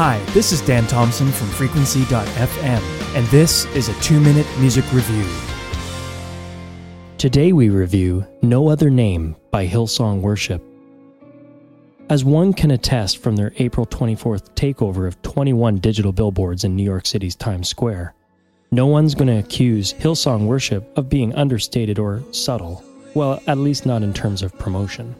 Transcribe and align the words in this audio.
Hi, 0.00 0.20
this 0.26 0.52
is 0.52 0.60
Dan 0.60 0.86
Thompson 0.86 1.26
from 1.32 1.48
Frequency.fm, 1.48 3.16
and 3.16 3.26
this 3.26 3.64
is 3.74 3.88
a 3.88 4.00
two 4.00 4.20
minute 4.20 4.46
music 4.60 4.84
review. 4.92 5.26
Today 7.18 7.52
we 7.52 7.68
review 7.68 8.24
No 8.40 8.68
Other 8.68 8.90
Name 8.90 9.34
by 9.50 9.66
Hillsong 9.66 10.20
Worship. 10.20 10.62
As 12.08 12.24
one 12.24 12.52
can 12.52 12.70
attest 12.70 13.18
from 13.18 13.34
their 13.34 13.52
April 13.56 13.86
24th 13.86 14.54
takeover 14.54 15.08
of 15.08 15.20
21 15.22 15.78
digital 15.78 16.12
billboards 16.12 16.62
in 16.62 16.76
New 16.76 16.84
York 16.84 17.04
City's 17.04 17.34
Times 17.34 17.68
Square, 17.68 18.14
no 18.70 18.86
one's 18.86 19.16
going 19.16 19.26
to 19.26 19.40
accuse 19.40 19.94
Hillsong 19.94 20.46
Worship 20.46 20.96
of 20.96 21.08
being 21.08 21.34
understated 21.34 21.98
or 21.98 22.22
subtle, 22.30 22.84
well, 23.14 23.42
at 23.48 23.58
least 23.58 23.84
not 23.84 24.04
in 24.04 24.14
terms 24.14 24.42
of 24.42 24.56
promotion. 24.60 25.16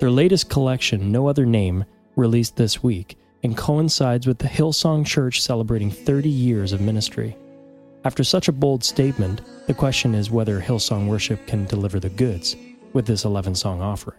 Their 0.00 0.10
latest 0.10 0.48
collection, 0.48 1.12
No 1.12 1.28
Other 1.28 1.44
Name, 1.44 1.84
released 2.16 2.56
this 2.56 2.82
week, 2.82 3.18
and 3.46 3.56
coincides 3.56 4.26
with 4.26 4.38
the 4.38 4.48
Hillsong 4.48 5.06
Church 5.06 5.40
celebrating 5.40 5.88
30 5.88 6.28
years 6.28 6.72
of 6.72 6.80
ministry. 6.80 7.36
After 8.04 8.24
such 8.24 8.48
a 8.48 8.52
bold 8.52 8.82
statement, 8.82 9.40
the 9.68 9.74
question 9.74 10.16
is 10.16 10.32
whether 10.32 10.60
Hillsong 10.60 11.06
Worship 11.06 11.46
can 11.46 11.64
deliver 11.64 12.00
the 12.00 12.08
goods 12.08 12.56
with 12.92 13.06
this 13.06 13.24
11 13.24 13.54
song 13.54 13.80
offering. 13.80 14.18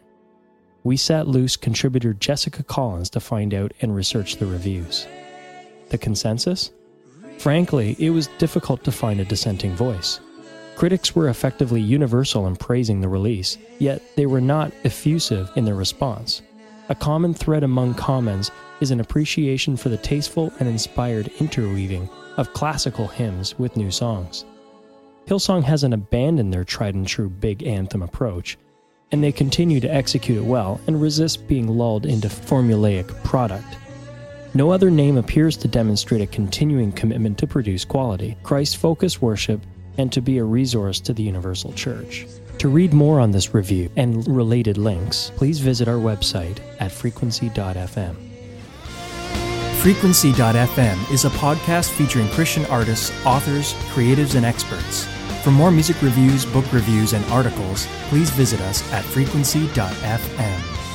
We 0.85 0.95
sat 0.95 1.27
loose 1.27 1.57
contributor 1.57 2.13
Jessica 2.13 2.63
Collins 2.63 3.09
to 3.09 3.19
find 3.19 3.53
out 3.53 3.73
and 3.81 3.93
research 3.93 4.37
the 4.37 4.45
reviews. 4.45 5.05
The 5.89 5.97
consensus? 5.97 6.71
Frankly, 7.37 7.97
it 7.99 8.11
was 8.11 8.27
difficult 8.37 8.85
to 8.85 8.93
find 8.93 9.19
a 9.19 9.25
dissenting 9.25 9.75
voice. 9.75 10.21
Critics 10.77 11.13
were 11.17 11.27
effectively 11.27 11.81
universal 11.81 12.47
in 12.47 12.55
praising 12.55 13.01
the 13.01 13.09
release, 13.09 13.57
yet 13.77 14.01
they 14.15 14.25
were 14.25 14.39
not 14.39 14.71
effusive 14.85 15.51
in 15.57 15.65
their 15.65 15.75
response. 15.75 16.41
A 16.89 16.95
common 16.95 17.33
thread 17.33 17.63
among 17.63 17.95
comments 17.95 18.49
is 18.79 18.91
an 18.91 19.01
appreciation 19.01 19.75
for 19.75 19.89
the 19.89 19.97
tasteful 19.97 20.53
and 20.59 20.69
inspired 20.69 21.29
interweaving 21.39 22.09
of 22.37 22.53
classical 22.53 23.07
hymns 23.07 23.59
with 23.59 23.75
new 23.75 23.91
songs. 23.91 24.45
Hillsong 25.25 25.63
hasn't 25.63 25.93
abandoned 25.93 26.53
their 26.53 26.63
tried 26.63 26.95
and 26.95 27.05
true 27.05 27.29
big 27.29 27.63
anthem 27.63 28.01
approach, 28.01 28.57
and 29.11 29.21
they 29.21 29.33
continue 29.33 29.81
to 29.81 29.93
execute 29.93 30.37
it 30.37 30.45
well 30.45 30.79
and 30.87 31.01
resist 31.01 31.45
being 31.45 31.67
lulled 31.67 32.05
into 32.05 32.29
formulaic 32.29 33.07
product. 33.25 33.77
No 34.53 34.71
other 34.71 34.89
name 34.89 35.17
appears 35.17 35.57
to 35.57 35.67
demonstrate 35.67 36.21
a 36.21 36.27
continuing 36.27 36.93
commitment 36.93 37.37
to 37.39 37.47
produce 37.47 37.83
quality, 37.83 38.37
Christ 38.43 38.77
focused 38.77 39.21
worship, 39.21 39.59
and 39.97 40.09
to 40.13 40.21
be 40.21 40.37
a 40.37 40.43
resource 40.45 41.01
to 41.01 41.11
the 41.11 41.23
Universal 41.23 41.73
Church. 41.73 42.25
To 42.59 42.69
read 42.69 42.91
more 42.91 43.19
on 43.19 43.29
this 43.29 43.53
review 43.53 43.89
and 43.97 44.27
related 44.27 44.79
links, 44.79 45.31
please 45.35 45.59
visit 45.59 45.87
our 45.87 45.97
website 45.97 46.57
at 46.79 46.91
frequency.fm. 46.91 48.15
Frequency.fm 49.81 51.11
is 51.11 51.25
a 51.25 51.29
podcast 51.29 51.91
featuring 51.91 52.27
Christian 52.29 52.65
artists, 52.65 53.13
authors, 53.25 53.73
creatives, 53.93 54.33
and 54.35 54.43
experts. 54.43 55.05
For 55.43 55.51
more 55.51 55.69
music 55.69 56.01
reviews, 56.01 56.45
book 56.45 56.65
reviews, 56.73 57.13
and 57.13 57.23
articles, 57.25 57.85
please 58.09 58.31
visit 58.31 58.59
us 58.61 58.91
at 58.91 59.05
frequency.fm. 59.05 60.86